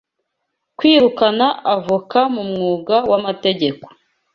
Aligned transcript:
Kwirukana 0.77 1.47
avoka 1.75 2.19
mu 2.33 2.43
mwuga 2.51 2.95
w'amategeko 3.09 3.85